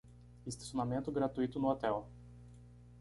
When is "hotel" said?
1.69-2.05